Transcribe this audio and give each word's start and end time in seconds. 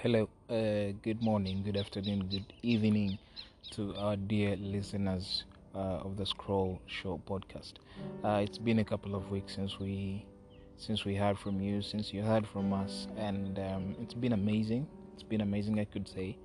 Hello, 0.00 0.28
uh, 0.48 0.92
good 1.02 1.20
morning, 1.20 1.64
good 1.64 1.76
afternoon, 1.76 2.28
good 2.30 2.52
evening 2.62 3.18
to 3.72 3.96
our 3.96 4.14
dear 4.14 4.54
listeners 4.54 5.42
uh, 5.74 6.06
of 6.06 6.16
the 6.16 6.24
Scroll 6.24 6.80
Show 6.86 7.20
podcast. 7.28 7.72
Uh, 8.22 8.40
it's 8.44 8.58
been 8.58 8.78
a 8.78 8.84
couple 8.84 9.16
of 9.16 9.28
weeks 9.32 9.56
since 9.56 9.80
we 9.80 10.24
since 10.76 11.04
we 11.04 11.16
heard 11.16 11.36
from 11.36 11.60
you, 11.60 11.82
since 11.82 12.12
you 12.12 12.22
heard 12.22 12.46
from 12.46 12.72
us, 12.72 13.08
and 13.16 13.58
um, 13.58 13.96
it's 14.00 14.14
been 14.14 14.34
amazing. 14.34 14.86
It's 15.14 15.24
been 15.24 15.40
amazing, 15.40 15.80
I 15.80 15.84
could 15.84 16.06
say. 16.06 16.38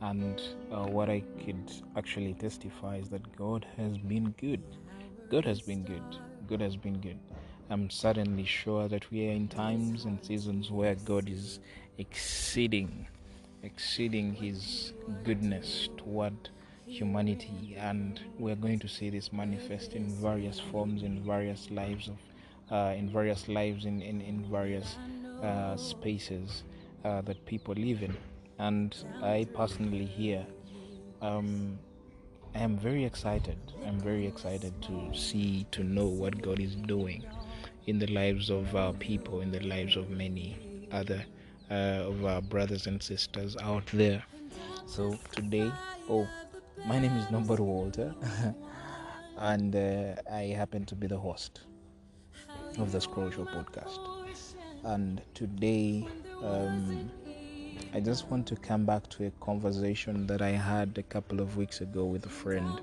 And 0.00 0.40
uh, 0.72 0.86
what 0.86 1.10
I 1.10 1.22
could 1.44 1.70
actually 1.98 2.32
testify 2.32 2.96
is 2.96 3.10
that 3.10 3.36
God 3.36 3.66
has 3.76 3.98
been 3.98 4.34
good. 4.40 4.62
God 5.30 5.44
has 5.44 5.60
been 5.60 5.84
good. 5.84 6.16
God 6.48 6.62
has 6.62 6.74
been 6.74 7.02
good. 7.02 7.18
I'm 7.70 7.88
certainly 7.88 8.44
sure 8.44 8.88
that 8.88 9.10
we 9.10 9.28
are 9.28 9.32
in 9.32 9.48
times 9.48 10.04
and 10.04 10.22
seasons 10.24 10.70
where 10.70 10.94
God 10.94 11.30
is 11.30 11.60
exceeding, 11.98 13.06
exceeding 13.62 14.34
His 14.34 14.92
goodness 15.24 15.88
toward 15.96 16.34
humanity, 16.86 17.76
and 17.78 18.20
we're 18.38 18.56
going 18.56 18.78
to 18.80 18.88
see 18.88 19.10
this 19.10 19.32
manifest 19.32 19.94
in 19.94 20.08
various 20.08 20.60
forms, 20.60 21.02
in 21.02 21.22
various 21.24 21.70
lives 21.70 22.08
of, 22.08 22.16
uh, 22.70 22.94
in 22.94 23.08
various 23.08 23.48
lives, 23.48 23.84
in 23.84 24.02
in 24.02 24.20
in 24.20 24.44
various 24.50 24.96
uh, 25.42 25.76
spaces 25.76 26.62
uh, 27.04 27.20
that 27.22 27.44
people 27.46 27.74
live 27.74 28.02
in. 28.02 28.16
And 28.58 28.94
I 29.22 29.46
personally 29.54 30.04
here. 30.04 30.46
Um, 31.22 31.78
I 32.54 32.60
am 32.60 32.78
very 32.78 33.04
excited. 33.04 33.56
I'm 33.84 33.98
very 33.98 34.26
excited 34.28 34.80
to 34.82 35.12
see, 35.12 35.66
to 35.72 35.82
know 35.82 36.06
what 36.06 36.40
God 36.40 36.60
is 36.60 36.76
doing 36.76 37.24
in 37.88 37.98
the 37.98 38.06
lives 38.06 38.48
of 38.48 38.76
our 38.76 38.92
people, 38.92 39.40
in 39.40 39.50
the 39.50 39.58
lives 39.58 39.96
of 39.96 40.08
many 40.08 40.56
other 40.92 41.24
uh, 41.70 42.08
of 42.08 42.24
our 42.24 42.40
brothers 42.40 42.86
and 42.86 43.02
sisters 43.02 43.56
out 43.62 43.86
there. 43.92 44.22
So 44.86 45.18
today, 45.32 45.70
oh, 46.08 46.28
my 46.86 46.98
name 46.98 47.16
is 47.16 47.30
Norbert 47.30 47.60
Walter, 47.60 48.14
and 49.38 49.74
uh, 49.74 50.14
I 50.32 50.42
happen 50.56 50.84
to 50.86 50.94
be 50.94 51.06
the 51.06 51.18
host 51.18 51.62
of 52.78 52.92
the 52.92 53.00
Scroll 53.00 53.30
Show 53.30 53.44
podcast. 53.44 53.98
And 54.84 55.22
today, 55.32 56.06
um, 56.42 57.10
I 57.94 58.00
just 58.00 58.28
want 58.30 58.46
to 58.48 58.56
come 58.56 58.84
back 58.84 59.08
to 59.10 59.26
a 59.26 59.30
conversation 59.40 60.26
that 60.26 60.42
I 60.42 60.50
had 60.50 60.98
a 60.98 61.02
couple 61.02 61.40
of 61.40 61.56
weeks 61.56 61.80
ago 61.80 62.04
with 62.04 62.26
a 62.26 62.30
friend 62.30 62.80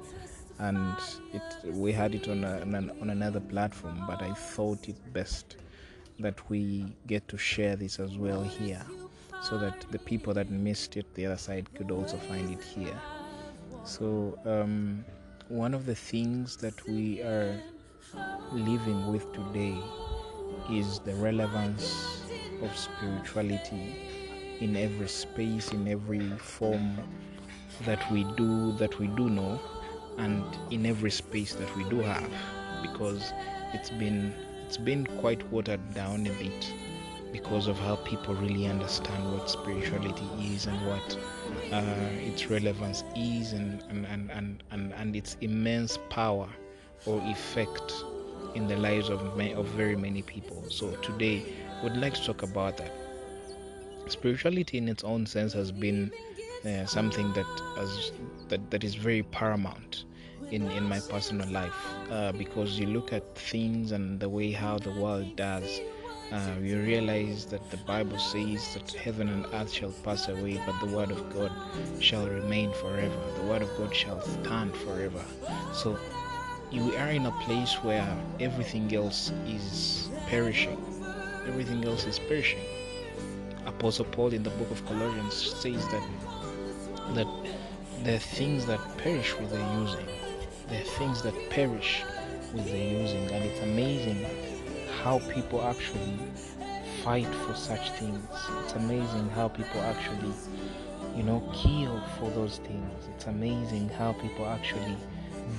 and 0.62 0.96
it 1.34 1.42
we 1.74 1.92
had 1.92 2.14
it 2.14 2.28
on, 2.28 2.44
a, 2.44 2.62
on, 2.62 2.76
an, 2.76 2.92
on 3.02 3.10
another 3.10 3.40
platform 3.40 4.04
but 4.08 4.22
i 4.22 4.32
thought 4.34 4.88
it 4.88 5.14
best 5.14 5.58
that 6.22 6.50
we 6.50 6.86
get 7.08 7.28
to 7.28 7.38
share 7.38 7.76
this 7.76 8.00
as 8.00 8.18
well 8.18 8.44
here 8.44 8.86
so 9.44 9.58
that 9.58 9.86
the 9.92 10.00
people 10.00 10.34
that 10.34 10.50
missed 10.50 10.98
it 10.98 11.14
the 11.16 11.26
other 11.26 11.38
side 11.38 11.74
could 11.74 11.92
also 11.92 12.18
find 12.18 12.52
it 12.52 12.64
here. 12.64 13.00
So 13.84 14.38
um, 14.46 15.04
one 15.48 15.74
of 15.74 15.86
the 15.86 15.96
things 15.96 16.58
that 16.58 16.88
we 16.88 17.22
are 17.22 17.60
living 18.52 19.12
with 19.12 19.32
today 19.34 19.76
is 20.72 21.00
the 21.00 21.14
relevance 21.16 22.24
of 22.62 22.76
spirituality 22.78 23.96
in 24.60 24.76
every 24.76 25.08
space 25.08 25.72
in 25.72 25.88
every 25.88 26.30
form 26.38 26.98
that 27.86 28.12
we 28.12 28.24
do 28.36 28.72
that 28.74 29.00
we 29.00 29.08
do 29.08 29.30
know 29.30 29.60
and 30.18 30.44
in 30.70 30.86
every 30.86 31.10
space 31.10 31.56
that 31.56 31.76
we 31.76 31.84
do 31.86 32.00
have 32.00 32.30
because 32.82 33.34
it's 33.74 33.90
been 33.90 34.34
it's 34.72 34.78
been 34.78 35.06
quite 35.20 35.46
watered 35.52 35.82
down 35.94 36.26
a 36.26 36.30
bit 36.36 36.74
because 37.34 37.68
of 37.68 37.78
how 37.78 37.98
people 38.06 38.34
really 38.36 38.68
understand 38.68 39.34
what 39.34 39.50
spirituality 39.50 40.26
is 40.40 40.66
and 40.66 40.88
what 40.88 41.18
uh, 41.74 42.08
its 42.26 42.50
relevance 42.50 43.04
is 43.14 43.52
and 43.52 43.84
and, 43.90 44.06
and, 44.32 44.64
and, 44.72 44.94
and, 44.94 45.14
its 45.14 45.36
immense 45.42 46.00
power 46.10 46.48
or 47.06 47.22
effect 47.26 47.92
in 48.56 48.66
the 48.66 48.78
lives 48.78 49.10
of, 49.10 49.20
of 49.38 49.66
very 49.76 49.98
many 49.98 50.22
people. 50.22 50.64
So 50.70 50.92
today, 51.02 51.44
we'd 51.84 51.98
like 51.98 52.14
to 52.14 52.24
talk 52.24 52.42
about 52.42 52.78
that. 52.78 52.94
Spirituality, 54.08 54.78
in 54.78 54.88
its 54.88 55.04
own 55.04 55.26
sense, 55.26 55.52
has 55.52 55.70
been 55.70 56.14
uh, 56.66 56.86
something 56.86 57.34
that 57.34 57.62
has 57.76 58.14
that, 58.48 58.72
that 58.72 58.86
is 58.86 58.96
very 58.96 59.24
paramount 59.24 60.06
in, 60.52 60.70
in 60.72 60.84
my 60.84 61.00
personal 61.10 61.48
life 61.50 61.74
uh, 62.12 62.32
because 62.34 62.80
you 62.80 62.88
look 62.88 63.14
at 63.14 63.24
things 63.36 63.92
and 63.92 64.20
the 64.20 64.30
way 64.30 64.52
how 64.52 64.78
the 64.78 64.92
world 64.92 65.36
does 65.36 65.82
uh, 66.32 66.54
you 66.62 66.80
realize 66.82 67.46
that 67.46 67.70
the 67.72 67.78
bible 67.78 68.18
says 68.18 68.74
that 68.74 68.92
heaven 68.94 69.28
and 69.28 69.46
earth 69.54 69.72
shall 69.72 69.92
pass 70.04 70.30
away 70.30 70.62
but 70.66 70.80
the 70.80 70.96
word 70.96 71.12
of 71.12 71.34
god 71.34 71.52
shall 72.00 72.28
remain 72.28 72.72
forever. 72.74 73.16
The 73.38 73.44
word 73.44 73.62
of 73.62 73.78
god 73.78 73.96
shall 73.96 74.22
stand 74.22 74.76
forever. 74.76 75.24
So 75.74 75.98
you 76.72 76.96
are 76.96 77.10
in 77.10 77.26
a 77.26 77.32
place 77.44 77.74
where 77.84 78.08
everything 78.40 78.94
else 78.96 79.32
is 79.46 80.10
perishing. 80.28 80.84
Everything 81.48 81.84
else 81.86 82.06
is 82.06 82.20
perishing. 82.20 82.64
Apostle 83.66 84.06
paul 84.06 84.34
in 84.34 84.44
the 84.44 84.50
book 84.52 84.72
of 84.72 84.86
colossians 84.86 85.34
says 85.34 85.86
that 85.90 86.08
that 87.16 87.28
are 88.16 88.20
things 88.20 88.66
that 88.66 88.80
perish 88.98 89.36
with 89.38 89.52
the 89.52 89.60
using. 89.80 90.08
There 90.72 90.80
are 90.80 90.86
things 90.86 91.22
that 91.24 91.34
perish 91.50 92.02
with 92.54 92.64
the 92.64 92.78
using, 92.78 93.30
and 93.30 93.44
it's 93.44 93.60
amazing 93.60 94.26
how 95.04 95.20
people 95.34 95.62
actually 95.62 96.18
fight 97.04 97.28
for 97.46 97.54
such 97.54 97.92
things. 98.00 98.26
It's 98.64 98.76
amazing 98.76 99.30
how 99.32 99.50
people 99.50 99.82
actually, 99.82 100.32
you 101.14 101.24
know, 101.24 101.44
kill 101.54 102.02
for 102.18 102.30
those 102.30 102.60
things. 102.60 103.06
It's 103.14 103.28
amazing 103.28 103.90
how 103.90 104.14
people 104.14 104.46
actually 104.46 104.96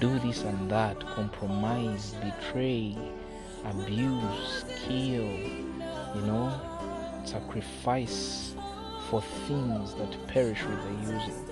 do 0.00 0.18
this 0.20 0.44
and 0.44 0.70
that, 0.70 0.98
compromise, 1.00 2.14
betray, 2.14 2.96
abuse, 3.66 4.64
kill, 4.86 5.28
you 6.14 6.22
know, 6.22 6.58
sacrifice 7.26 8.54
for 9.10 9.20
things 9.46 9.92
that 9.92 10.26
perish 10.28 10.64
with 10.64 10.82
the 10.84 11.12
using. 11.12 11.51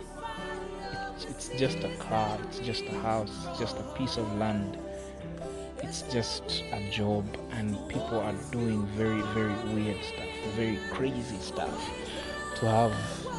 It's, 1.28 1.50
it's 1.50 1.60
just 1.60 1.78
a 1.84 1.94
car, 1.96 2.38
it's 2.44 2.60
just 2.60 2.84
a 2.84 2.98
house, 3.00 3.30
it's 3.48 3.58
just 3.58 3.76
a 3.78 3.82
piece 3.94 4.16
of 4.16 4.26
land, 4.38 4.78
it's 5.82 6.02
just 6.02 6.64
a 6.72 6.90
job, 6.90 7.26
and 7.52 7.76
people 7.88 8.18
are 8.20 8.34
doing 8.50 8.86
very, 8.96 9.20
very 9.34 9.54
weird 9.74 10.02
stuff, 10.02 10.28
very 10.56 10.78
crazy 10.92 11.36
stuff 11.38 11.90
to 12.56 12.66
have 12.66 12.94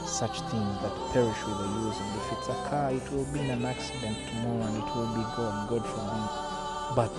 such 0.08 0.42
things 0.42 0.82
that 0.82 0.94
perish 1.12 1.38
with 1.46 1.58
the 1.58 1.68
using. 1.82 2.06
If 2.22 2.38
it's 2.38 2.50
a 2.50 2.70
car, 2.70 2.92
it 2.92 3.12
will 3.12 3.26
be 3.34 3.40
in 3.40 3.50
an 3.50 3.66
accident 3.66 4.18
tomorrow 4.30 4.62
and 4.62 4.78
it 4.78 4.96
will 4.96 5.16
be 5.16 5.24
gone, 5.36 5.68
God 5.68 5.86
forbid. 5.86 6.96
But 6.96 7.14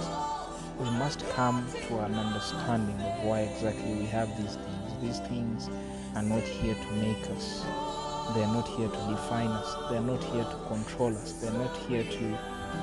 we 0.78 0.90
must 0.98 1.28
come 1.30 1.66
to 1.88 1.98
an 2.00 2.14
understanding 2.14 3.00
of 3.00 3.24
why 3.24 3.40
exactly 3.40 3.94
we 3.94 4.06
have 4.06 4.28
these 4.36 4.56
things. 4.56 5.00
These 5.00 5.20
things 5.28 5.70
are 6.14 6.22
not 6.22 6.42
here 6.42 6.74
to 6.74 6.92
make 6.94 7.30
us. 7.30 7.64
They 8.34 8.42
are 8.44 8.54
not 8.54 8.68
here 8.68 8.88
to 8.88 9.10
define 9.10 9.48
us. 9.48 9.90
They 9.90 9.96
are 9.96 10.00
not 10.00 10.22
here 10.24 10.44
to 10.44 10.56
control 10.68 11.16
us. 11.16 11.32
They 11.32 11.48
are 11.48 11.58
not 11.58 11.76
here 11.88 12.04
to 12.04 12.38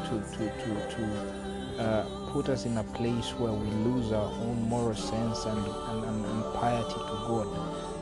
to 0.05 0.21
to 0.33 0.49
to, 0.61 0.95
to 0.95 1.49
uh, 1.79 2.31
put 2.31 2.49
us 2.49 2.65
in 2.65 2.77
a 2.77 2.83
place 2.83 3.29
where 3.39 3.53
we 3.53 3.67
lose 3.87 4.11
our 4.11 4.31
own 4.31 4.61
moral 4.67 4.93
sense 4.95 5.45
and, 5.45 5.65
and, 5.65 6.03
and, 6.05 6.25
and 6.25 6.53
piety 6.55 6.93
to 6.93 7.15
God. 7.27 7.47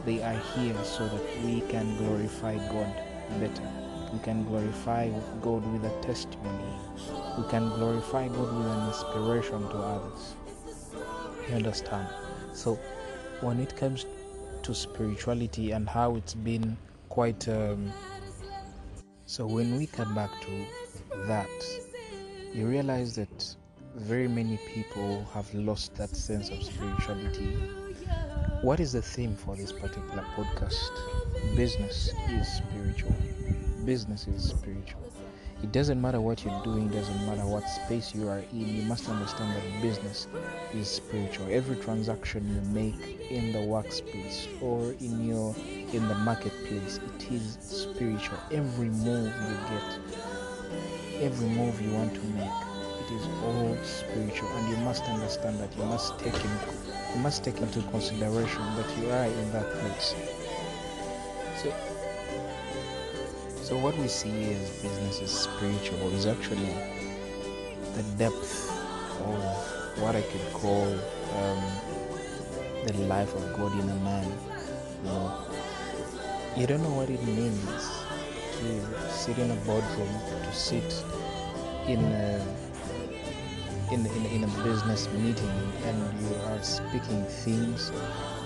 They 0.05 0.21
are 0.23 0.39
here 0.55 0.75
so 0.83 1.07
that 1.07 1.43
we 1.45 1.61
can 1.69 1.95
glorify 1.97 2.55
God 2.69 2.91
better. 3.39 3.69
We 4.11 4.19
can 4.19 4.43
glorify 4.45 5.09
God 5.41 5.65
with 5.71 5.85
a 5.85 6.01
testimony. 6.01 6.73
We 7.37 7.47
can 7.49 7.69
glorify 7.69 8.27
God 8.29 8.57
with 8.57 8.67
an 8.67 8.87
inspiration 8.87 9.61
to 9.69 9.77
others. 9.77 10.33
You 11.49 11.55
understand? 11.55 12.07
So, 12.53 12.79
when 13.41 13.59
it 13.59 13.75
comes 13.77 14.05
to 14.63 14.73
spirituality 14.73 15.71
and 15.71 15.87
how 15.87 16.15
it's 16.15 16.33
been 16.33 16.77
quite 17.17 17.47
um, 17.47 17.91
so 19.25 19.47
when 19.47 19.75
we 19.75 19.87
come 19.87 20.13
back 20.13 20.29
to 20.39 20.51
that 21.25 21.49
you 22.53 22.67
realize 22.67 23.15
that 23.15 23.55
very 23.95 24.27
many 24.27 24.59
people 24.71 25.25
have 25.33 25.51
lost 25.55 25.95
that 25.95 26.15
sense 26.15 26.51
of 26.51 26.61
spirituality. 26.61 27.55
What 28.61 28.79
is 28.79 28.93
the 28.93 29.01
theme 29.01 29.35
for 29.35 29.55
this 29.55 29.71
particular 29.71 30.23
podcast? 30.35 30.91
Business 31.55 32.11
is 32.29 32.47
spiritual. 32.47 33.15
Business 33.83 34.27
is 34.27 34.49
spiritual 34.49 35.11
it 35.63 35.71
doesn't 35.71 35.99
matter 35.99 36.21
what 36.21 36.43
you're 36.45 36.63
doing 36.63 36.87
It 36.87 36.93
doesn't 36.93 37.25
matter 37.25 37.45
what 37.45 37.63
space 37.67 38.13
you 38.13 38.27
are 38.29 38.43
in 38.51 38.75
you 38.77 38.83
must 38.83 39.09
understand 39.09 39.55
that 39.55 39.81
business 39.81 40.27
is 40.73 40.87
spiritual. 40.87 41.47
Every 41.49 41.75
transaction 41.77 42.47
you 42.47 42.61
make 42.73 43.31
in 43.31 43.51
the 43.51 43.59
workspace 43.59 44.47
or 44.61 44.93
in 44.99 45.27
your 45.27 45.55
in 45.93 46.07
the 46.07 46.15
marketplace 46.15 46.99
it 46.99 47.31
is 47.31 47.57
spiritual. 47.61 48.37
Every 48.51 48.89
move 48.89 49.33
you 49.49 49.57
get 49.69 49.99
every 51.21 51.49
move 51.49 51.81
you 51.81 51.91
want 51.91 52.13
to 52.13 52.21
make 52.37 52.67
it 53.01 53.11
is 53.13 53.27
all 53.43 53.77
spiritual. 53.83 54.49
And 54.49 54.69
you 54.69 54.77
must 54.83 55.03
understand 55.05 55.59
that 55.59 55.75
you 55.77 55.83
must 55.85 56.19
take 56.19 56.35
in, 56.35 56.51
you 57.15 57.21
must 57.21 57.43
take 57.43 57.59
into 57.61 57.81
consideration 57.83 58.61
that 58.75 58.97
you 58.97 59.09
are 59.09 59.25
in 59.25 59.51
that 59.53 59.69
place. 59.79 60.13
So, 61.63 61.73
so 63.67 63.77
what 63.77 63.97
we 63.97 64.07
see 64.07 64.53
as 64.53 64.69
business 64.81 65.19
is 65.19 65.29
spiritual 65.29 66.07
is 66.13 66.25
actually 66.25 66.73
the 67.95 68.03
depth 68.17 68.69
of 69.25 69.43
what 70.01 70.15
I 70.15 70.21
could 70.21 70.53
call 70.53 70.87
um, 71.35 71.61
the 72.85 72.93
life 73.09 73.35
of 73.35 73.43
God 73.57 73.73
in 73.73 73.89
a 73.89 73.95
man. 73.95 74.23
You 75.03 75.09
know, 75.09 75.47
you 76.55 76.65
don't 76.65 76.81
know 76.81 76.95
what 76.95 77.09
it 77.09 77.21
means 77.25 77.61
to 78.59 79.11
sit 79.11 79.37
in 79.37 79.51
a 79.51 79.55
boardroom, 79.65 80.15
to 80.45 80.53
sit 80.53 81.03
in 81.89 81.99
a 82.05 82.39
in, 83.91 84.05
in, 84.05 84.25
in 84.27 84.43
a 84.45 84.63
business 84.63 85.11
meeting 85.11 85.73
and 85.83 86.21
you 86.21 86.35
are 86.45 86.63
speaking 86.63 87.25
things 87.43 87.91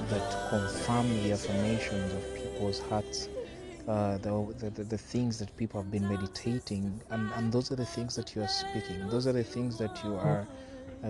that 0.10 0.50
confirm 0.50 1.08
the 1.22 1.34
affirmations 1.34 2.12
of 2.12 2.36
people's 2.36 2.80
hearts, 2.80 3.30
uh, 3.88 4.18
the, 4.20 4.70
the, 4.76 4.84
the, 4.84 4.98
things 4.98 5.40
that 5.40 5.56
people 5.58 5.82
have 5.82 5.92
been 5.92 6.08
meditating, 6.08 7.02
and, 7.10 7.32
and 7.36 7.52
those 7.52 7.72
are 7.72 7.76
the 7.76 7.86
things 7.86 8.16
that 8.16 8.36
you 8.36 8.42
are 8.44 8.48
speaking. 8.48 9.08
Those 9.10 9.26
are 9.26 9.32
the 9.32 9.44
things 9.44 9.78
that 9.80 10.04
you 10.04 10.16
are 10.16 10.48
uh, 11.04 11.08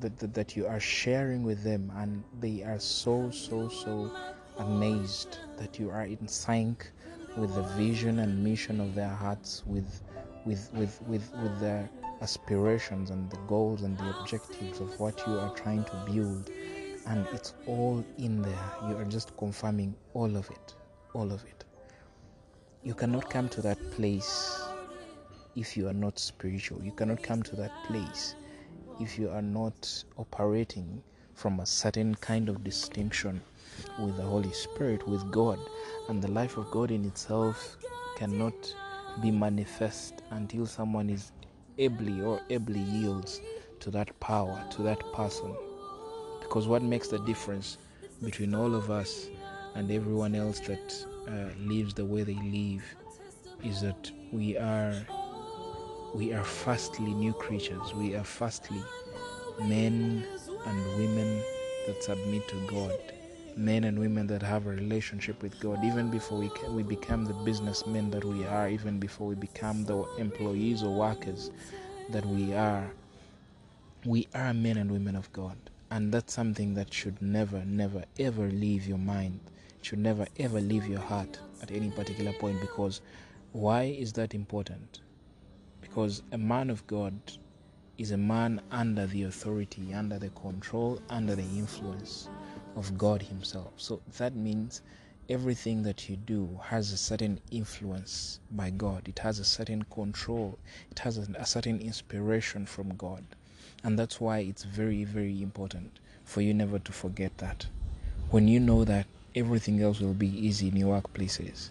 that, 0.00 0.18
that, 0.18 0.34
that 0.34 0.56
you 0.56 0.66
are 0.66 0.80
sharing 0.80 1.44
with 1.44 1.62
them, 1.62 1.92
and 1.96 2.24
they 2.40 2.62
are 2.64 2.80
so 2.80 3.30
so 3.30 3.68
so 3.68 4.10
amazed 4.58 5.38
that 5.58 5.78
you 5.78 5.90
are 5.90 6.04
in 6.04 6.26
sync 6.26 6.90
with 7.36 7.54
the 7.54 7.62
vision 7.76 8.18
and 8.18 8.42
mission 8.42 8.80
of 8.80 8.94
their 8.94 9.08
hearts, 9.08 9.62
with 9.66 10.02
with 10.44 10.70
with 10.74 11.00
with 11.02 11.30
with 11.42 11.60
their 11.60 11.88
aspirations 12.20 13.10
and 13.10 13.30
the 13.30 13.38
goals 13.46 13.82
and 13.82 13.96
the 13.96 14.18
objectives 14.18 14.80
of 14.80 14.98
what 14.98 15.24
you 15.26 15.38
are 15.38 15.54
trying 15.54 15.84
to 15.84 16.04
build. 16.10 16.50
And 17.06 17.26
it's 17.32 17.54
all 17.66 18.04
in 18.18 18.42
there. 18.42 18.70
You 18.88 18.96
are 18.96 19.04
just 19.04 19.36
confirming 19.36 19.94
all 20.14 20.36
of 20.36 20.50
it. 20.50 20.74
All 21.14 21.32
of 21.32 21.42
it 21.44 21.64
you 22.82 22.94
cannot 22.94 23.28
come 23.30 23.48
to 23.48 23.60
that 23.62 23.78
place 23.92 24.62
if 25.56 25.76
you 25.76 25.88
are 25.88 25.94
not 25.94 26.18
spiritual 26.18 26.82
you 26.82 26.92
cannot 26.92 27.22
come 27.22 27.42
to 27.42 27.56
that 27.56 27.72
place 27.84 28.34
if 29.00 29.18
you 29.18 29.28
are 29.30 29.42
not 29.42 30.04
operating 30.16 31.02
from 31.34 31.60
a 31.60 31.66
certain 31.66 32.14
kind 32.16 32.48
of 32.48 32.64
distinction 32.64 33.40
with 34.00 34.16
the 34.16 34.22
holy 34.22 34.52
spirit 34.52 35.06
with 35.08 35.30
god 35.30 35.58
and 36.08 36.22
the 36.22 36.30
life 36.30 36.56
of 36.56 36.70
god 36.70 36.90
in 36.90 37.04
itself 37.04 37.76
cannot 38.16 38.54
be 39.20 39.30
manifest 39.30 40.22
until 40.30 40.66
someone 40.66 41.10
is 41.10 41.32
ably 41.78 42.20
or 42.20 42.40
ably 42.50 42.80
yields 42.80 43.40
to 43.80 43.90
that 43.90 44.18
power, 44.20 44.62
to 44.70 44.82
that 44.82 45.00
person. 45.12 45.54
Because 46.40 46.66
what 46.66 46.82
makes 46.82 47.08
the 47.08 47.18
difference 47.20 47.78
between 48.22 48.54
all 48.54 48.74
of 48.74 48.90
us 48.90 49.28
and 49.74 49.90
everyone 49.90 50.34
else 50.34 50.60
that 50.60 51.06
uh, 51.28 51.48
lives 51.60 51.94
the 51.94 52.04
way 52.04 52.22
they 52.22 52.34
live 52.34 52.82
is 53.64 53.80
that 53.80 54.10
we 54.32 54.56
are 54.56 54.94
we 56.14 56.32
are 56.32 56.44
firstly 56.44 57.12
new 57.12 57.34
creatures. 57.34 57.94
We 57.94 58.14
are 58.14 58.24
firstly 58.24 58.82
men 59.60 60.24
and 60.66 60.86
women 60.98 61.42
that 61.86 62.02
submit 62.02 62.48
to 62.48 62.66
God 62.66 62.98
men 63.58 63.84
and 63.84 63.98
women 63.98 64.26
that 64.28 64.40
have 64.40 64.66
a 64.66 64.70
relationship 64.70 65.42
with 65.42 65.58
God, 65.60 65.84
even 65.84 66.10
before 66.10 66.38
we, 66.38 66.50
we 66.68 66.82
become 66.84 67.24
the 67.24 67.34
businessmen 67.34 68.10
that 68.12 68.24
we 68.24 68.44
are, 68.44 68.68
even 68.68 68.98
before 68.98 69.26
we 69.26 69.34
become 69.34 69.84
the 69.84 70.04
employees 70.16 70.82
or 70.82 70.94
workers 70.94 71.50
that 72.10 72.24
we 72.24 72.54
are, 72.54 72.90
we 74.06 74.28
are 74.34 74.54
men 74.54 74.76
and 74.76 74.90
women 74.90 75.16
of 75.16 75.30
God. 75.32 75.56
And 75.90 76.12
that's 76.12 76.32
something 76.32 76.74
that 76.74 76.94
should 76.94 77.20
never, 77.20 77.64
never, 77.64 78.04
ever 78.18 78.48
leave 78.48 78.86
your 78.86 78.98
mind. 78.98 79.40
Should 79.82 80.00
never, 80.00 80.26
ever 80.38 80.60
leave 80.60 80.86
your 80.86 81.00
heart 81.00 81.38
at 81.62 81.70
any 81.70 81.90
particular 81.90 82.32
point 82.32 82.60
because 82.60 83.00
why 83.52 83.84
is 83.84 84.12
that 84.14 84.34
important? 84.34 85.00
Because 85.80 86.22
a 86.32 86.38
man 86.38 86.70
of 86.70 86.86
God 86.86 87.14
is 87.96 88.10
a 88.12 88.16
man 88.16 88.60
under 88.70 89.06
the 89.06 89.24
authority, 89.24 89.92
under 89.92 90.18
the 90.18 90.28
control, 90.30 91.00
under 91.08 91.34
the 91.34 91.42
influence 91.56 92.28
of 92.76 92.96
God 92.96 93.22
Himself. 93.22 93.72
So 93.76 94.00
that 94.18 94.36
means 94.36 94.82
everything 95.28 95.82
that 95.82 96.08
you 96.08 96.16
do 96.16 96.58
has 96.62 96.92
a 96.92 96.96
certain 96.96 97.40
influence 97.50 98.40
by 98.52 98.70
God, 98.70 99.08
it 99.08 99.18
has 99.18 99.38
a 99.38 99.44
certain 99.44 99.82
control, 99.84 100.58
it 100.90 100.98
has 101.00 101.18
a, 101.18 101.44
certain 101.44 101.80
inspiration 101.80 102.64
from 102.66 102.94
God. 102.96 103.24
And 103.84 103.98
that's 103.98 104.20
why 104.20 104.38
it's 104.38 104.64
very, 104.64 105.04
very 105.04 105.42
important 105.42 105.98
for 106.24 106.40
you 106.40 106.54
never 106.54 106.78
to 106.78 106.92
forget 106.92 107.36
that. 107.38 107.66
When 108.30 108.48
you 108.48 108.60
know 108.60 108.84
that 108.84 109.06
everything 109.38 109.80
else 109.82 110.00
will 110.00 110.14
be 110.14 110.28
easy 110.28 110.68
in 110.68 110.76
your 110.76 111.00
workplaces, 111.00 111.70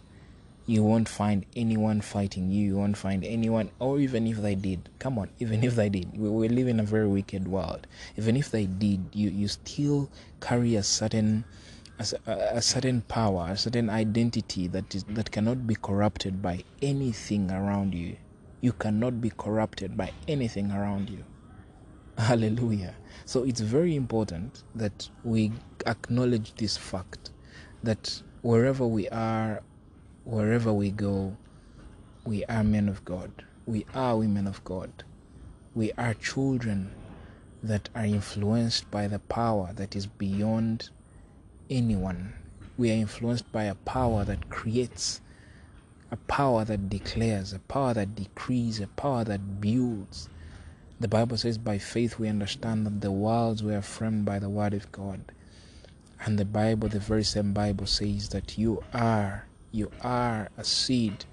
you 0.65 0.83
won't 0.83 1.07
find 1.07 1.45
anyone 1.55 2.01
fighting 2.01 2.51
you. 2.51 2.67
You 2.67 2.77
won't 2.77 2.97
find 2.97 3.23
anyone, 3.23 3.71
or 3.79 3.99
even 3.99 4.27
if 4.27 4.37
they 4.37 4.55
did, 4.55 4.89
come 4.99 5.17
on, 5.17 5.29
even 5.39 5.63
if 5.63 5.75
they 5.75 5.89
did, 5.89 6.17
we, 6.17 6.29
we 6.29 6.49
live 6.49 6.67
in 6.67 6.79
a 6.79 6.83
very 6.83 7.07
wicked 7.07 7.47
world. 7.47 7.87
Even 8.17 8.35
if 8.35 8.51
they 8.51 8.65
did, 8.65 9.05
you, 9.13 9.29
you 9.29 9.47
still 9.47 10.09
carry 10.41 10.75
a 10.75 10.83
certain 10.83 11.45
a, 11.99 12.31
a 12.57 12.61
certain 12.61 13.01
power, 13.01 13.47
a 13.51 13.57
certain 13.57 13.89
identity 13.89 14.67
that 14.67 14.93
is 14.93 15.03
that 15.05 15.31
cannot 15.31 15.65
be 15.65 15.75
corrupted 15.75 16.41
by 16.41 16.63
anything 16.81 17.49
around 17.49 17.95
you. 17.95 18.17
You 18.61 18.73
cannot 18.73 19.21
be 19.21 19.31
corrupted 19.31 19.95
by 19.97 20.11
anything 20.27 20.71
around 20.71 21.09
you. 21.09 21.23
Hallelujah. 22.17 22.95
So 23.25 23.43
it's 23.43 23.61
very 23.61 23.95
important 23.95 24.63
that 24.75 25.09
we 25.23 25.51
acknowledge 25.85 26.53
this 26.55 26.75
fact 26.77 27.31
that 27.83 28.21
wherever 28.41 28.85
we 28.85 29.07
are 29.09 29.61
wherever 30.23 30.73
we 30.73 30.91
go, 30.91 31.37
we 32.25 32.43
are 32.45 32.63
men 32.63 32.89
of 32.89 33.05
God. 33.05 33.31
We 33.65 33.85
are 33.95 34.17
women 34.17 34.45
of 34.45 34.63
God. 34.65 35.03
We 35.73 35.93
are 35.93 36.13
children 36.13 36.91
that 37.63 37.89
are 37.95 38.05
influenced 38.05 38.91
by 38.91 39.07
the 39.07 39.19
power 39.19 39.71
that 39.75 39.95
is 39.95 40.05
beyond 40.05 40.89
anyone. 41.69 42.33
We 42.77 42.91
are 42.91 42.95
influenced 42.95 43.51
by 43.51 43.63
a 43.63 43.75
power 43.75 44.25
that 44.25 44.49
creates, 44.49 45.21
a 46.11 46.17
power 46.17 46.65
that 46.65 46.89
declares, 46.89 47.53
a 47.53 47.59
power 47.59 47.93
that 47.93 48.15
decrees, 48.15 48.79
a 48.79 48.87
power 48.87 49.23
that 49.23 49.61
builds. 49.61 50.29
The 50.99 51.07
Bible 51.07 51.37
says, 51.37 51.57
by 51.57 51.77
faith 51.77 52.19
we 52.19 52.27
understand 52.27 52.85
that 52.85 53.01
the 53.01 53.11
worlds 53.11 53.63
were 53.63 53.81
framed 53.81 54.25
by 54.25 54.39
the 54.39 54.49
Word 54.49 54.73
of 54.73 54.91
God. 54.91 55.31
And 56.25 56.37
the 56.39 56.45
Bible, 56.45 56.89
the 56.89 56.99
very 56.99 57.23
same 57.23 57.53
Bible, 57.53 57.85
says 57.85 58.29
that 58.29 58.57
you 58.57 58.83
are 58.93 59.45
you 59.71 59.91
are 60.01 60.49
a 60.57 60.63
seed 60.63 61.25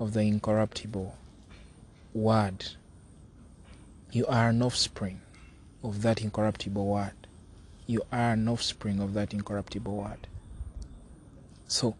of 0.00 0.12
the 0.12 0.20
incorruptible 0.20 1.16
word. 2.14 2.66
You 4.10 4.26
are 4.26 4.48
an 4.48 4.62
offspring 4.62 5.20
of 5.82 6.02
that 6.02 6.20
incorruptible 6.20 6.84
word. 6.84 7.14
You 7.86 8.02
are 8.10 8.32
an 8.32 8.48
offspring 8.48 9.00
of 9.00 9.14
that 9.14 9.32
incorruptible 9.32 9.94
word. 9.94 10.26
So, 11.68 11.96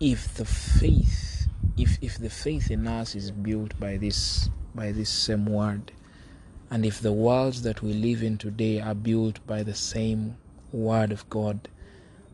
if 0.00 0.34
the 0.34 0.44
faith, 0.44 1.48
if, 1.76 1.98
if 2.02 2.18
the 2.18 2.30
faith 2.30 2.70
in 2.70 2.86
us 2.86 3.14
is 3.14 3.30
built 3.30 3.78
by 3.80 3.96
this 3.96 4.50
by 4.74 4.92
this 4.92 5.10
same 5.10 5.46
word, 5.46 5.92
and 6.70 6.84
if 6.84 7.00
the 7.00 7.12
worlds 7.12 7.62
that 7.62 7.82
we 7.82 7.92
live 7.92 8.22
in 8.22 8.38
today 8.38 8.80
are 8.80 8.94
built 8.94 9.44
by 9.46 9.62
the 9.62 9.74
same 9.74 10.36
word 10.74 11.12
of 11.12 11.28
God, 11.30 11.68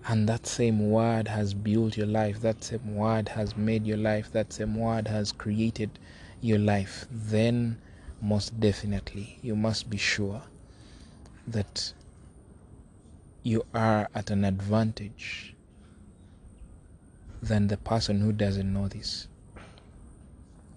and 0.09 0.29
that 0.29 0.47
same 0.47 0.91
word 0.91 1.29
has 1.29 1.53
built 1.53 1.97
your 1.97 2.07
life, 2.07 2.41
that 2.41 2.65
same 2.65 2.97
word 2.97 3.29
has 3.29 3.57
made 3.57 3.87
your 3.87 3.99
life, 3.99 4.33
that 4.33 4.53
same 4.53 4.75
word 4.75 5.07
has 5.09 5.31
created 5.31 5.91
your 6.41 6.59
life, 6.59 7.07
then 7.11 7.79
most 8.23 8.59
definitely 8.59 9.39
you 9.43 9.55
must 9.55 9.91
be 9.91 9.99
sure 9.99 10.43
that 11.47 11.93
you 13.43 13.65
are 13.75 14.09
at 14.15 14.31
an 14.31 14.45
advantage 14.45 15.55
than 17.43 17.69
the 17.69 17.77
person 17.77 18.21
who 18.21 18.33
doesn't 18.33 18.73
know 18.73 18.89
this. 18.89 19.29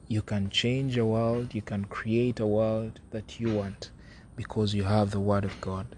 You 0.07 0.21
can 0.21 0.49
change 0.49 0.97
a 0.97 1.05
world, 1.05 1.55
you 1.55 1.61
can 1.61 1.85
create 1.85 2.39
a 2.39 2.47
world 2.47 2.99
that 3.11 3.39
you 3.39 3.53
want 3.53 3.91
because 4.35 4.73
you 4.73 4.83
have 4.83 5.11
the 5.11 5.19
Word 5.19 5.43
of 5.45 5.59
God 5.61 5.95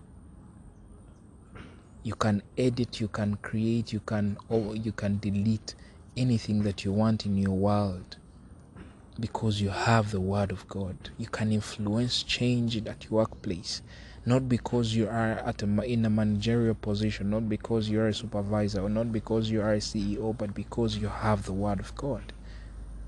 you 2.06 2.14
can 2.14 2.40
edit 2.56 3.02
you 3.02 3.08
can 3.08 3.36
create 3.38 3.92
you 3.92 4.00
can 4.00 4.38
or 4.48 4.76
you 4.76 4.92
can 4.92 5.18
delete 5.18 5.74
anything 6.16 6.62
that 6.62 6.86
you 6.86 6.92
want 6.94 7.26
in 7.26 7.36
your 7.36 7.58
world 7.58 8.18
because 9.20 9.60
you 9.60 9.70
have 9.70 10.12
the 10.12 10.20
word 10.20 10.52
of 10.52 10.68
god. 10.68 10.96
You 11.18 11.26
can 11.26 11.52
influence 11.52 12.22
change 12.22 12.78
at 12.78 13.06
your 13.06 13.14
workplace 13.22 13.82
not 14.24 14.48
because 14.48 14.96
you 14.96 15.08
are 15.08 15.32
at 15.32 15.64
a, 15.64 15.82
in 15.82 16.06
a 16.06 16.10
managerial 16.12 16.76
position 16.76 17.32
not 17.32 17.50
because 17.50 17.90
you 17.90 18.00
are 18.00 18.10
a 18.10 18.14
supervisor 18.14 18.82
or 18.82 18.90
not 18.90 19.12
because 19.12 19.50
you 19.50 19.62
are 19.62 19.74
a 19.74 19.78
ceo 19.80 20.38
but 20.38 20.54
because 20.54 20.98
you 20.98 21.08
have 21.08 21.46
the 21.46 21.54
word 21.54 21.80
of 21.80 21.96
god. 21.96 22.34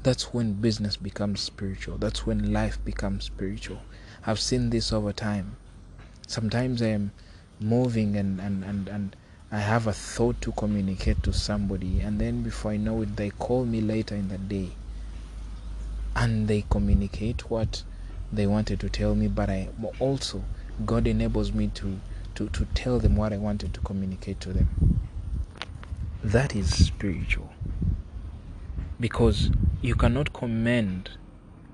That's 0.02 0.34
when 0.34 0.54
business 0.54 0.98
becomes 0.98 1.42
spiritual. 1.42 2.00
That's 2.00 2.26
when 2.26 2.52
life 2.52 2.84
becomes 2.84 3.26
spiritual. 3.26 3.82
I've 4.26 4.40
seen 4.40 4.72
this 4.72 4.92
over 4.92 5.14
time. 5.14 5.58
Sometimes 6.26 6.82
i 6.82 6.88
am 6.88 7.12
moving 7.60 8.16
and, 8.16 8.40
and, 8.40 8.64
and, 8.64 8.88
and 8.88 9.16
I 9.52 9.60
have 9.60 9.88
a 9.88 9.94
thought 9.94 10.42
to 10.42 10.52
communicate 10.52 11.24
to 11.24 11.34
somebody, 11.34 12.02
and 12.02 12.20
then 12.20 12.44
before 12.44 12.72
I 12.72 12.78
know 12.78 13.02
it, 13.02 13.16
they 13.16 13.30
call 13.30 13.66
me 13.66 13.82
later 13.82 14.16
in 14.16 14.28
the 14.28 14.38
day 14.38 14.72
and 16.16 16.48
they 16.48 16.66
communicate 16.70 17.50
what 17.50 17.84
they 18.34 18.48
wanted 18.48 18.80
to 18.82 18.90
tell 18.90 19.16
me, 19.16 19.28
but 19.28 19.50
I 19.50 19.70
also 20.00 20.44
God 20.86 21.08
enables 21.08 21.54
me 21.54 21.68
to, 21.76 22.00
to, 22.36 22.50
to 22.50 22.66
tell 22.74 23.00
them 23.00 23.16
what 23.16 23.34
I 23.34 23.38
wanted 23.38 23.74
to 23.74 23.80
communicate 23.82 24.40
to 24.42 24.54
them. 24.54 25.00
That 26.24 26.56
is 26.56 26.86
spiritual. 26.86 27.52
Because 29.00 29.50
you 29.82 29.96
cannot 29.96 30.34
commend 30.34 31.12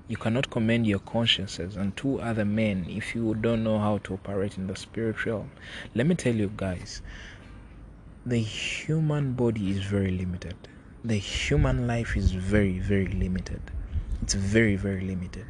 you 0.06 0.16
cannot 0.16 0.50
commend 0.50 0.86
your 0.86 0.98
consciences 0.98 1.76
and 1.76 1.96
two 1.96 2.20
other 2.20 2.44
men 2.44 2.86
if 2.88 3.14
you 3.14 3.34
don't 3.34 3.64
know 3.64 3.78
how 3.78 3.98
to 3.98 4.14
operate 4.14 4.58
in 4.58 4.66
the 4.66 4.76
spirit 4.76 5.24
realm. 5.24 5.50
Let 5.94 6.06
me 6.06 6.14
tell 6.14 6.34
you 6.34 6.52
guys, 6.56 7.00
the 8.26 8.38
human 8.38 9.32
body 9.32 9.70
is 9.70 9.82
very 9.82 10.10
limited. 10.10 10.54
The 11.04 11.16
human 11.16 11.86
life 11.86 12.16
is 12.16 12.32
very, 12.32 12.78
very 12.78 13.08
limited. 13.08 13.60
It's 14.22 14.34
very, 14.34 14.76
very 14.76 15.02
limited. 15.02 15.46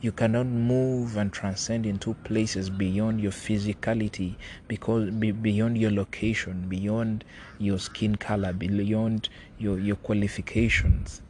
You 0.00 0.12
cannot 0.12 0.46
move 0.46 1.16
and 1.16 1.32
transcend 1.32 1.86
into 1.86 2.14
places 2.14 2.70
beyond 2.70 3.20
your 3.20 3.32
physicality, 3.32 4.36
because 4.68 5.10
beyond 5.10 5.78
your 5.78 5.90
location, 5.90 6.68
beyond 6.68 7.24
your 7.58 7.78
skin 7.78 8.14
color, 8.16 8.52
beyond 8.52 9.28
your, 9.58 9.80
your 9.80 9.96
qualifications, 9.96 11.22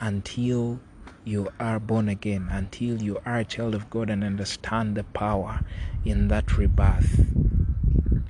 until 0.00 0.80
you 1.26 1.48
are 1.58 1.80
born 1.80 2.08
again, 2.08 2.46
until 2.52 3.02
you 3.02 3.18
are 3.26 3.38
a 3.38 3.44
child 3.44 3.74
of 3.74 3.90
God 3.90 4.10
and 4.10 4.22
understand 4.22 4.94
the 4.94 5.02
power 5.02 5.60
in 6.04 6.28
that 6.28 6.56
rebirth. 6.56 7.26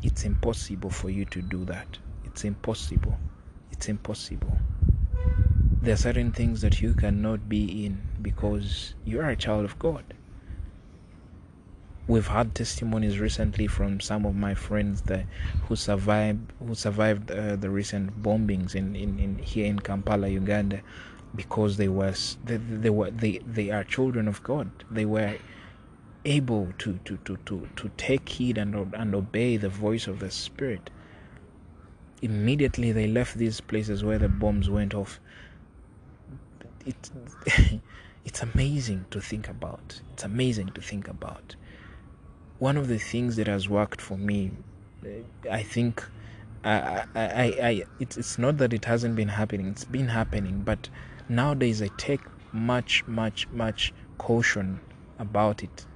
It's 0.03 0.25
impossible 0.25 0.89
for 0.89 1.11
you 1.11 1.27
to 1.27 1.43
do 1.43 1.67
that. 1.67 1.99
It's 2.25 2.43
impossible. 2.43 3.19
It's 3.71 3.91
impossible. 3.91 4.57
There 5.83 5.93
are 5.93 5.99
certain 5.99 6.33
things 6.33 6.63
that 6.63 6.81
you 6.81 6.95
cannot 6.95 7.51
be 7.51 7.85
in 7.85 8.01
because 8.23 8.95
you 9.05 9.21
are 9.21 9.29
a 9.29 9.37
child 9.37 9.67
of 9.67 9.79
God. 9.79 10.03
We've 12.09 12.27
had 12.27 12.55
testimonies 12.55 13.19
recently 13.19 13.67
from 13.67 14.01
some 14.01 14.25
of 14.25 14.35
my 14.35 14.55
friends 14.55 15.03
that 15.03 15.27
who 15.69 15.77
survived 15.77 16.53
who 16.65 16.75
survived 16.75 17.31
uh, 17.31 17.57
the 17.57 17.69
recent 17.69 18.23
bombings 18.23 18.75
in, 18.75 18.97
in, 18.97 19.19
in 19.19 19.39
here 19.39 19.67
in 19.67 19.81
Kampala, 19.81 20.29
Uganda, 20.29 20.81
because 21.35 21.77
they 21.77 21.89
was 21.89 22.39
they, 22.45 22.57
they 22.57 22.91
were 22.91 23.11
they, 23.11 23.39
they 23.39 23.71
are 23.71 23.85
children 23.85 24.29
of 24.29 24.43
God. 24.43 24.71
They 24.91 25.05
were 25.05 25.37
able 26.27 26.73
to, 26.79 26.99
to, 27.05 27.17
to, 27.19 27.37
to, 27.47 27.69
to 27.77 27.91
take 27.97 28.29
heed 28.29 28.59
and, 28.59 28.93
and 28.95 29.15
obey 29.15 29.57
the 29.57 29.69
voice 29.69 30.07
of 30.07 30.19
the 30.19 30.31
Spirit. 30.31 30.91
Immediately 32.21 32.93
they 32.93 33.07
left 33.07 33.39
these 33.39 33.61
places 33.61 34.03
where 34.05 34.19
the 34.19 34.29
bombs 34.29 34.69
went 34.69 34.95
off. 34.95 35.21
It, 36.85 37.11
it's 38.25 38.43
amazing 38.43 39.07
to 39.11 39.21
think 39.21 39.49
about. 39.49 40.01
It's 40.13 40.25
amazing 40.25 40.71
to 40.71 40.81
think 40.81 41.09
about. 41.09 41.55
One 42.59 42.77
of 42.77 42.89
the 42.89 42.99
things 42.99 43.37
that 43.37 43.47
has 43.47 43.69
worked 43.69 44.01
for 44.01 44.19
me, 44.19 44.51
I 45.51 45.63
think, 45.63 46.05
I, 46.65 47.05
I, 47.15 47.25
I, 47.25 47.85
it's, 48.01 48.17
it's 48.17 48.39
not 48.39 48.57
that 48.59 48.73
it 48.73 48.87
hasn't 48.87 49.15
been 49.15 49.29
happening. 49.29 49.69
It's 49.69 49.85
been 49.85 50.09
happening, 50.09 50.63
but 50.65 50.89
Nowadays, 51.29 51.83
I 51.83 51.89
take 51.97 52.21
much, 52.53 53.07
much, 53.07 53.49
much 53.49 53.93
caution 54.19 54.81
about 55.19 55.63
it 55.63 55.87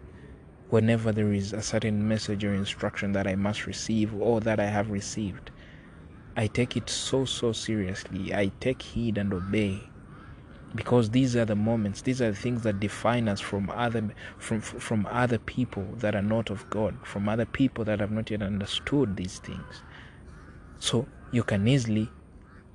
whenever 0.71 1.13
there 1.13 1.33
is 1.33 1.53
a 1.53 1.63
certain 1.63 2.07
message 2.07 2.45
or 2.45 2.55
instruction 2.55 3.13
that 3.13 3.27
I 3.27 3.35
must 3.35 3.67
receive 3.67 4.15
or 4.15 4.41
that 4.41 4.61
I 4.61 4.67
have 4.67 4.91
received. 4.91 5.51
I 6.37 6.47
take 6.47 6.77
it 6.77 6.89
so, 6.89 7.25
so 7.25 7.53
seriously. 7.53 8.35
I 8.35 8.53
take 8.61 8.83
heed 8.83 9.19
and 9.19 9.33
obey 9.33 9.91
because 10.75 11.11
these 11.11 11.35
are 11.35 11.45
the 11.45 11.57
moments 11.57 12.03
these 12.03 12.23
are 12.23 12.31
the 12.31 12.37
things 12.37 12.63
that 12.63 12.79
define 12.79 13.29
us 13.29 13.41
from 13.41 13.69
other 13.71 14.09
from 14.39 14.61
from 14.61 15.07
other 15.11 15.39
people 15.39 15.85
that 15.97 16.15
are 16.15 16.23
not 16.23 16.51
of 16.51 16.69
god 16.71 16.95
from 17.03 17.29
other 17.29 17.45
people 17.45 17.85
that 17.85 17.99
have 17.99 18.11
not 18.11 18.31
yet 18.31 18.43
understood 18.43 19.17
these 19.17 19.39
things 19.41 19.83
so 20.79 21.07
you 21.33 21.43
can 21.43 21.67
easily 21.67 22.09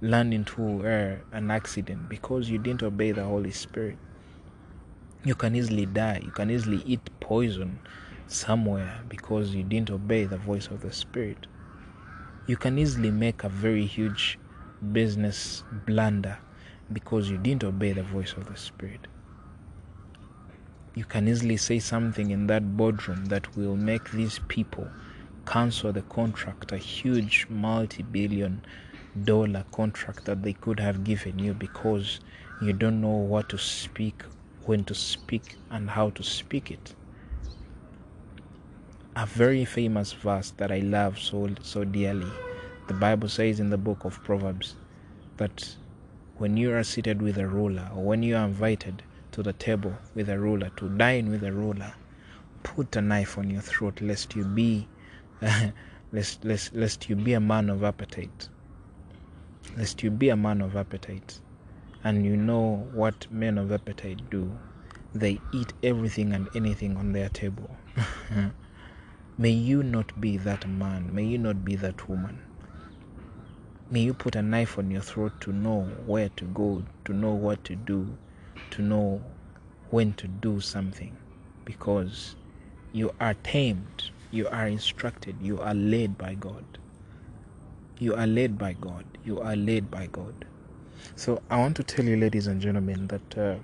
land 0.06 0.34
into 0.34 0.88
uh, 0.88 1.16
an 1.32 1.50
accident 1.50 2.08
because 2.10 2.50
you 2.50 2.58
didn't 2.58 2.84
obey 2.84 3.12
the 3.12 3.24
Holy 3.24 3.52
Spirit. 3.52 3.98
You 5.24 5.34
can 5.34 5.56
easily 5.56 5.88
die. 5.88 6.22
You 6.24 6.32
can 6.32 6.52
easily 6.52 6.84
eat 6.86 7.02
poison 7.20 7.80
somewhere 8.28 9.02
because 9.10 9.56
you 9.56 9.64
didn't 9.64 9.90
obey 9.90 10.26
the 10.26 10.38
voice 10.38 10.68
of 10.68 10.82
the 10.82 10.92
Spirit. 10.92 11.48
You 12.48 12.56
can 12.56 12.78
easily 12.78 13.10
make 13.10 13.44
a 13.44 13.50
very 13.50 13.86
huge 13.88 14.38
business 14.92 15.64
blunder 15.86 16.38
because 16.94 17.30
you 17.30 17.38
didn't 17.38 17.64
obey 17.64 17.94
the 17.94 18.04
voice 18.04 18.34
of 18.34 18.46
the 18.46 18.56
Spirit. 18.58 19.08
You 20.94 21.06
can 21.06 21.28
easily 21.28 21.58
say 21.58 21.80
something 21.80 22.30
in 22.30 22.46
that 22.48 22.78
boardroom 22.78 23.26
that 23.26 23.58
will 23.58 23.76
make 23.76 24.12
these 24.12 24.40
people 24.48 24.88
cancel 25.48 25.92
the 25.92 26.04
contract, 26.04 26.72
a 26.72 26.78
huge 26.78 27.48
multi 27.50 28.04
billion 28.04 28.62
dollar 29.24 29.64
contract 29.72 30.26
that 30.26 30.44
they 30.44 30.54
could 30.54 30.80
have 30.80 31.04
given 31.04 31.40
you 31.40 31.54
because 31.54 32.20
you 32.62 32.74
don't 32.74 33.00
know 33.00 33.16
what 33.16 33.50
to 33.50 33.58
speak, 33.58 34.24
when 34.66 34.84
to 34.86 34.94
speak, 34.94 35.56
and 35.70 35.90
how 35.90 36.10
to 36.12 36.24
speak 36.24 36.72
it. 36.72 36.94
A 39.16 39.26
very 39.26 39.64
famous 39.64 40.12
verse 40.12 40.52
that 40.58 40.72
I 40.72 40.80
love 40.80 41.18
so 41.18 41.50
so 41.62 41.86
dearly. 41.86 42.32
The 42.88 42.94
Bible 42.94 43.30
says 43.30 43.60
in 43.60 43.70
the 43.70 43.78
book 43.78 44.04
of 44.04 44.22
Proverbs 44.24 44.76
that 45.38 45.76
when 46.38 46.58
you 46.58 46.74
are 46.74 46.84
seated 46.84 47.22
with 47.22 47.38
a 47.38 47.48
ruler 47.48 47.90
or 47.96 48.04
when 48.04 48.22
you 48.22 48.36
are 48.36 48.46
invited 48.46 49.02
to 49.32 49.42
the 49.42 49.54
table 49.54 49.94
with 50.14 50.30
a 50.30 50.38
ruler 50.38 50.70
to 50.78 50.90
dine 50.90 51.30
with 51.30 51.44
a 51.44 51.52
ruler, 51.52 51.94
put 52.64 52.96
a 52.96 53.02
knife 53.02 53.38
on 53.38 53.50
your 53.50 53.62
throat 53.62 54.02
lest 54.02 54.36
you 54.36 54.44
be 54.44 54.88
lest, 56.12 56.44
lest, 56.44 56.76
lest 56.76 57.10
you 57.10 57.16
be 57.16 57.34
a 57.34 57.40
man 57.40 57.70
of 57.70 57.84
appetite 57.84 58.50
lest 59.78 60.04
you 60.04 60.12
be 60.12 60.30
a 60.30 60.36
man 60.36 60.62
of 60.62 60.76
appetite. 60.76 61.40
And 62.04 62.26
you 62.26 62.38
know 62.38 62.88
what 62.94 63.32
men 63.32 63.58
of 63.58 63.72
appetite 63.72 64.30
do 64.30 64.52
they 65.16 65.40
eat 65.54 65.72
everything 65.82 66.34
and 66.34 66.50
anything 66.56 66.98
on 66.98 67.14
their 67.14 67.30
table. 67.30 67.70
May 69.38 69.52
you 69.52 69.82
not 69.82 70.20
be 70.20 70.36
that 70.38 70.68
man. 70.68 71.10
May 71.16 71.24
you 71.24 71.38
not 71.38 71.64
be 71.64 71.76
that 71.78 72.10
woman. 72.10 72.42
May 73.90 74.02
you 74.02 74.14
put 74.14 74.36
a 74.36 74.42
knife 74.42 74.78
on 74.78 74.92
your 74.92 75.02
throat 75.02 75.40
to 75.42 75.54
know 75.54 75.84
where 76.06 76.30
to 76.36 76.44
go, 76.46 76.84
to 77.06 77.14
know 77.14 77.32
what 77.32 77.64
to 77.64 77.76
do, 77.76 78.18
to 78.72 78.82
know 78.82 79.22
when 79.90 80.14
to 80.14 80.28
do 80.28 80.60
something. 80.60 81.16
Because 81.64 82.36
you 82.92 83.14
are 83.22 83.36
tamed, 83.36 84.10
you 84.32 84.50
are 84.50 84.68
instructed, 84.68 85.38
you 85.42 85.62
are 85.62 85.74
led 85.74 86.18
by 86.18 86.34
God. 86.34 86.66
You 87.98 88.14
are 88.14 88.28
led 88.28 88.58
by 88.58 88.74
God. 88.74 89.06
You 89.24 89.40
are 89.40 89.56
led 89.56 89.90
by 89.90 90.08
God. 90.08 90.46
So 91.16 91.42
I 91.50 91.58
want 91.58 91.78
to 91.78 91.84
tell 91.84 92.04
you, 92.04 92.18
ladies 92.18 92.48
and 92.48 92.60
gentlemen, 92.60 93.08
that 93.08 93.38
uh, 93.38 93.56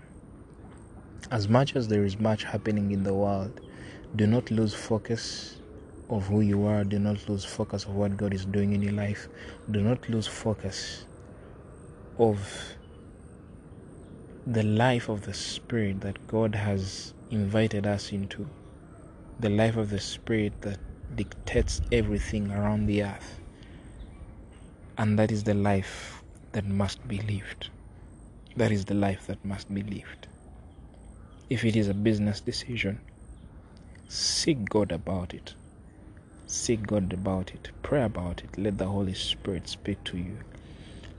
as 1.31 1.49
much 1.49 1.75
as 1.75 1.89
there 1.89 2.05
is 2.05 2.17
much 2.17 2.45
happening 2.45 2.93
in 2.93 3.03
the 3.03 3.13
world, 3.13 3.59
do 4.15 4.25
not 4.25 4.49
lose 4.49 4.73
focus 4.73 5.57
of 6.09 6.27
who 6.27 6.39
you 6.39 6.65
are. 6.65 6.85
Do 6.85 6.97
not 6.97 7.27
lose 7.27 7.43
focus 7.43 7.83
of 7.83 7.95
what 7.95 8.15
God 8.15 8.33
is 8.33 8.45
doing 8.45 8.71
in 8.71 8.81
your 8.81 8.93
life. 8.93 9.27
Do 9.69 9.81
not 9.81 10.07
lose 10.09 10.27
focus 10.27 11.05
of 12.17 12.39
the 14.47 14.63
life 14.63 15.09
of 15.09 15.23
the 15.23 15.33
Spirit 15.33 15.99
that 16.01 16.25
God 16.27 16.55
has 16.55 17.13
invited 17.31 17.85
us 17.85 18.13
into. 18.13 18.47
The 19.41 19.49
life 19.49 19.75
of 19.75 19.89
the 19.89 19.99
Spirit 19.99 20.53
that 20.61 20.79
dictates 21.17 21.81
everything 21.91 22.49
around 22.49 22.85
the 22.85 23.03
earth 23.03 23.40
and 24.97 25.17
that 25.17 25.31
is 25.31 25.43
the 25.43 25.53
life 25.53 26.21
that 26.51 26.65
must 26.65 27.05
be 27.07 27.19
lived. 27.21 27.69
That 28.57 28.71
is 28.71 28.85
the 28.85 28.93
life 28.93 29.27
that 29.27 29.43
must 29.45 29.73
be 29.73 29.83
lived. 29.83 30.27
If 31.49 31.63
it 31.63 31.75
is 31.75 31.87
a 31.87 31.93
business 31.93 32.41
decision, 32.41 32.99
seek 34.07 34.69
God 34.69 34.91
about 34.91 35.33
it. 35.33 35.53
Seek 36.47 36.85
God 36.85 37.13
about 37.13 37.51
it. 37.53 37.71
Pray 37.81 38.03
about 38.03 38.43
it. 38.43 38.57
Let 38.57 38.77
the 38.77 38.85
Holy 38.85 39.13
Spirit 39.13 39.67
speak 39.69 40.03
to 40.05 40.17
you. 40.17 40.37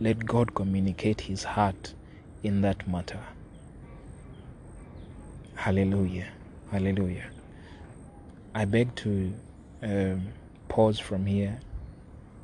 Let 0.00 0.26
God 0.26 0.54
communicate 0.54 1.22
His 1.22 1.44
heart 1.44 1.94
in 2.42 2.60
that 2.62 2.86
matter. 2.86 3.20
Hallelujah. 5.54 6.28
Hallelujah. 6.70 7.30
I 8.54 8.66
beg 8.66 8.94
to 8.96 9.32
um, 9.82 10.28
pause 10.68 10.98
from 10.98 11.24
here 11.24 11.60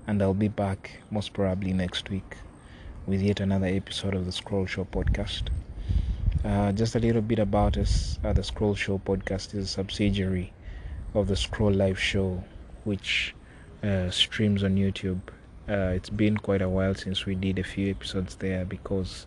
and 0.08 0.22
I'll 0.22 0.32
be 0.32 0.48
back 0.48 0.90
most 1.10 1.34
probably 1.34 1.74
next 1.74 2.08
week 2.08 2.38
with 3.06 3.20
yet 3.20 3.40
another 3.40 3.66
episode 3.66 4.14
of 4.14 4.24
the 4.24 4.32
Scroll 4.32 4.64
Show 4.64 4.86
podcast. 4.86 5.50
Uh, 6.42 6.72
just 6.72 6.96
a 6.96 6.98
little 6.98 7.20
bit 7.20 7.38
about 7.38 7.76
us. 7.76 8.18
Uh, 8.24 8.32
the 8.32 8.42
Scroll 8.42 8.74
Show 8.74 8.98
podcast 9.04 9.54
is 9.54 9.64
a 9.64 9.66
subsidiary 9.66 10.50
of 11.12 11.28
the 11.28 11.36
Scroll 11.36 11.72
Live 11.72 12.00
Show, 12.00 12.42
which 12.84 13.34
uh, 13.82 14.08
streams 14.08 14.64
on 14.64 14.76
YouTube. 14.76 15.20
Uh, 15.68 15.92
it's 15.94 16.08
been 16.08 16.38
quite 16.38 16.62
a 16.62 16.70
while 16.70 16.94
since 16.94 17.26
we 17.26 17.34
did 17.34 17.58
a 17.58 17.64
few 17.64 17.90
episodes 17.90 18.36
there 18.36 18.64
because 18.64 19.26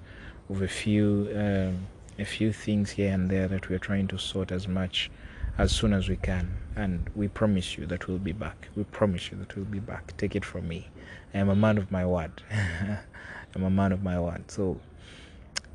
of 0.50 0.63
a 0.63 0.67
few 0.67 1.31
um, 1.35 1.85
a 2.17 2.25
few 2.25 2.51
things 2.51 2.89
here 2.89 3.13
and 3.13 3.29
there 3.29 3.47
that 3.47 3.69
we're 3.69 3.77
trying 3.77 4.07
to 4.07 4.17
sort 4.17 4.51
as 4.51 4.67
much 4.67 5.11
as 5.58 5.72
soon 5.72 5.93
as 5.93 6.10
we 6.10 6.15
can. 6.15 6.58
And 6.75 7.10
we 7.15 7.27
promise 7.27 7.77
you 7.77 7.86
that 7.88 8.08
we'll 8.08 8.17
be 8.17 8.31
back. 8.31 8.70
We 8.75 8.84
promise 8.86 9.31
you 9.31 9.38
that 9.38 9.55
we'll 9.55 9.65
be 9.65 9.79
back. 9.79 10.15
Take 10.17 10.36
it 10.36 10.46
from 10.46 10.67
me. 10.67 10.88
I 11.34 11.39
am 11.39 11.50
a 11.50 11.55
man 11.55 11.77
of 11.77 11.91
my 11.91 12.05
word. 12.05 12.31
I'm 13.55 13.63
a 13.63 13.70
man 13.70 13.91
of 13.91 14.03
my 14.03 14.20
word. 14.20 14.50
So 14.50 14.79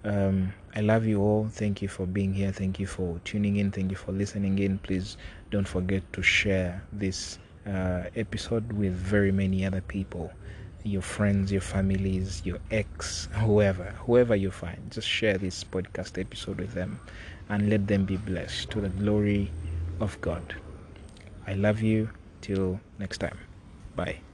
um, 0.05 0.53
i 0.75 0.81
love 0.81 1.05
you 1.05 1.21
all. 1.21 1.49
Thank 1.49 1.83
you 1.83 1.89
for 1.89 2.07
being 2.07 2.33
here. 2.33 2.53
Thank 2.53 2.81
you 2.81 2.87
for 2.87 3.21
tuning 3.25 3.57
in. 3.57 3.71
Thank 3.71 3.91
you 3.91 3.97
for 3.97 4.13
listening 4.13 4.59
in. 4.59 4.79
Please 4.79 5.17
don't 5.51 5.69
forget 5.69 6.03
to 6.15 6.23
share 6.23 6.83
this 6.93 7.39
uh, 7.67 8.05
episode 8.15 8.73
with 8.73 8.95
very 8.95 9.33
many 9.33 9.67
other 9.67 9.81
people. 9.81 10.33
Your 10.85 11.03
friends, 11.03 11.51
your 11.51 11.61
families, 11.61 12.43
your 12.45 12.59
ex, 12.71 13.29
whoever, 13.33 13.93
whoever 14.07 14.37
you 14.37 14.53
find. 14.53 14.91
Just 14.91 15.09
share 15.09 15.37
this 15.37 15.65
podcast 15.65 16.19
episode 16.21 16.59
with 16.59 16.73
them 16.75 17.01
and 17.49 17.71
let 17.71 17.87
them 17.87 18.05
be 18.05 18.17
blessed 18.17 18.71
to 18.71 18.81
the 18.81 18.89
glory 18.89 19.51
of 20.01 20.21
God. 20.21 20.55
I 21.47 21.55
love 21.55 21.81
you. 21.81 22.11
Till 22.41 22.79
next 22.99 23.19
time. 23.19 23.39
Bye. 23.97 24.26